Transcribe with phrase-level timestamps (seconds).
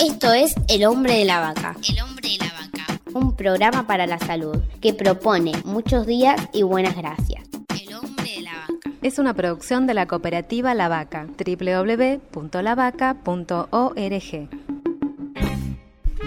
[0.00, 1.74] Esto es El hombre de la vaca.
[1.88, 3.00] El hombre de la vaca.
[3.14, 7.48] Un programa para la salud que propone muchos días y buenas gracias.
[7.70, 8.90] El hombre de la vaca.
[9.02, 12.28] Es una producción de la cooperativa La Vaca, www.lavaca.org.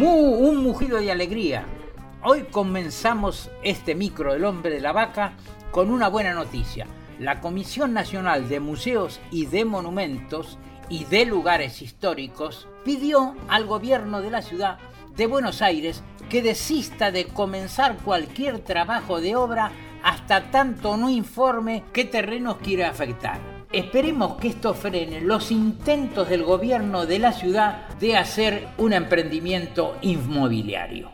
[0.00, 1.66] Un mugido de alegría.
[2.22, 5.32] Hoy comenzamos este micro del hombre de la vaca
[5.72, 6.86] con una buena noticia.
[7.18, 10.56] La Comisión Nacional de Museos y de Monumentos
[10.88, 14.78] y de Lugares Históricos pidió al gobierno de la ciudad
[15.16, 21.84] de Buenos Aires que desista de comenzar cualquier trabajo de obra hasta tanto no informe
[21.92, 23.40] qué terrenos quiere afectar.
[23.72, 29.96] Esperemos que esto frene los intentos del gobierno de la ciudad de hacer un emprendimiento
[30.02, 31.12] inmobiliario.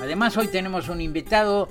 [0.00, 1.68] Además hoy tenemos un invitado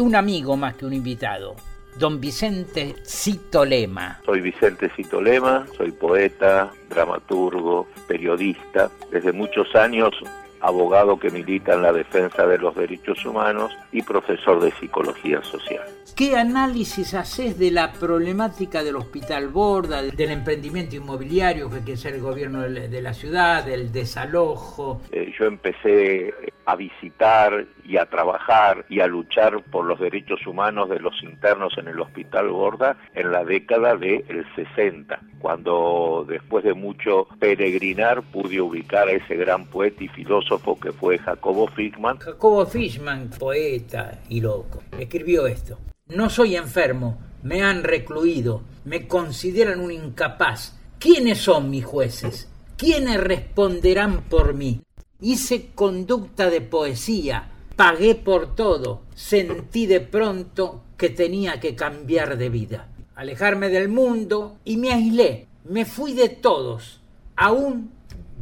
[0.00, 1.56] un amigo más que un invitado,
[1.98, 4.20] don Vicente Citolema.
[4.24, 8.90] Soy Vicente Citolema, soy poeta, dramaturgo, periodista.
[9.10, 10.14] Desde muchos años
[10.60, 15.84] abogado que milita en la defensa de los derechos humanos y profesor de psicología social.
[16.14, 22.14] ¿Qué análisis haces de la problemática del Hospital Borda, del emprendimiento inmobiliario que quiere ser
[22.14, 25.02] el gobierno de la ciudad, del desalojo?
[25.12, 26.32] Eh, yo empecé
[26.66, 31.72] a visitar y a trabajar y a luchar por los derechos humanos de los internos
[31.78, 38.60] en el Hospital Borda en la década del 60, cuando después de mucho peregrinar pude
[38.60, 42.18] ubicar a ese gran poeta y filósofo que fue Jacobo Fischman.
[42.18, 45.78] Jacobo Fischman, poeta y loco, escribió esto.
[46.08, 50.80] No soy enfermo, me han recluido, me consideran un incapaz.
[50.98, 52.50] ¿Quiénes son mis jueces?
[52.76, 54.80] ¿Quiénes responderán por mí?
[55.20, 62.50] Hice conducta de poesía, pagué por todo, sentí de pronto que tenía que cambiar de
[62.50, 67.00] vida, alejarme del mundo y me aislé, me fui de todos,
[67.34, 67.92] aún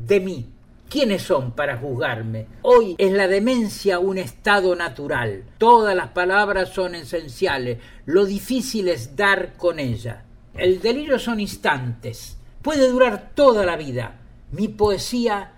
[0.04, 0.46] de mí.
[0.88, 2.46] ¿Quiénes son para juzgarme?
[2.62, 5.44] Hoy es la demencia un estado natural.
[5.58, 7.78] Todas las palabras son esenciales.
[8.04, 10.24] Lo difícil es dar con ella.
[10.54, 12.36] El delirio son instantes.
[12.62, 14.20] Puede durar toda la vida.
[14.52, 15.54] Mi poesía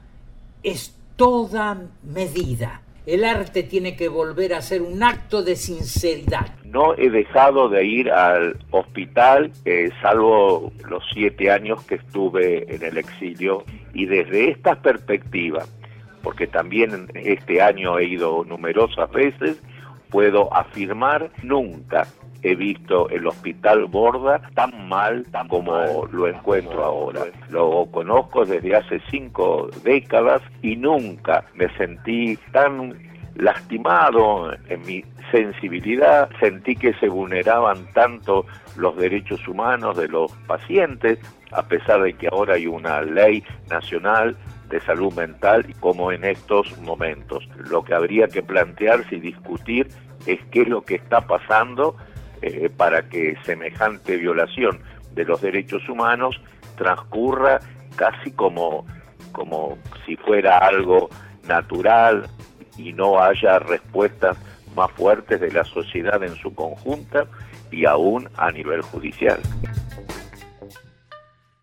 [0.62, 2.82] es toda medida.
[3.06, 6.46] El arte tiene que volver a ser un acto de sinceridad.
[6.64, 12.82] No he dejado de ir al hospital, eh, salvo los siete años que estuve en
[12.82, 15.64] el exilio, y desde esta perspectiva,
[16.22, 19.62] porque también este año he ido numerosas veces,
[20.10, 22.08] puedo afirmar nunca
[22.42, 27.24] he visto el hospital Borda tan mal como lo encuentro ahora.
[27.50, 32.94] Lo conozco desde hace cinco décadas y nunca me sentí tan
[33.36, 38.46] lastimado en mi sensibilidad, sentí que se vulneraban tanto
[38.76, 41.18] los derechos humanos de los pacientes,
[41.52, 44.36] a pesar de que ahora hay una ley nacional
[44.68, 47.48] de salud mental como en estos momentos.
[47.70, 49.88] Lo que habría que plantearse y discutir
[50.26, 51.96] es qué es lo que está pasando
[52.42, 54.80] eh, para que semejante violación
[55.14, 56.40] de los derechos humanos
[56.76, 57.60] transcurra
[57.96, 58.86] casi como,
[59.32, 61.08] como si fuera algo
[61.48, 62.28] natural
[62.76, 64.36] y no haya respuestas
[64.74, 67.24] más fuertes de la sociedad en su conjunta
[67.70, 69.40] y aún a nivel judicial.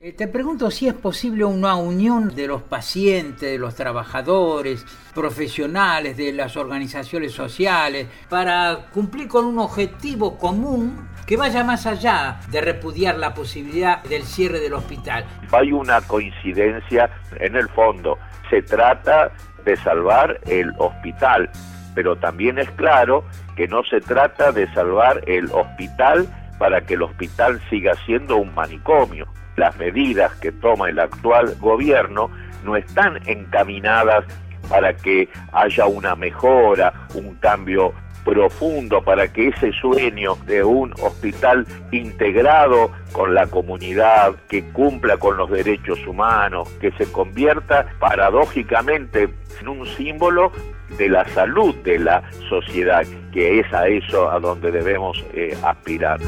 [0.06, 6.18] Eh, te pregunto si es posible una unión de los pacientes, de los trabajadores, profesionales,
[6.18, 12.60] de las organizaciones sociales, para cumplir con un objetivo común que vaya más allá de
[12.60, 15.24] repudiar la posibilidad del cierre del hospital.
[15.54, 17.10] Hay una coincidencia
[17.40, 18.18] en el fondo.
[18.50, 19.32] Se trata
[19.64, 21.50] de salvar el hospital,
[21.96, 23.24] pero también es claro
[23.56, 26.28] que no se trata de salvar el hospital
[26.64, 29.28] para que el hospital siga siendo un manicomio.
[29.58, 32.30] Las medidas que toma el actual gobierno
[32.64, 34.24] no están encaminadas
[34.70, 41.66] para que haya una mejora, un cambio profundo para que ese sueño de un hospital
[41.92, 49.68] integrado con la comunidad, que cumpla con los derechos humanos, que se convierta paradójicamente en
[49.68, 50.52] un símbolo
[50.98, 56.20] de la salud de la sociedad, que es a eso a donde debemos eh, aspirar.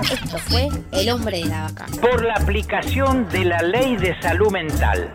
[0.00, 1.86] Esto fue El hombre de la vaca.
[2.00, 5.12] Por la aplicación de la ley de salud mental.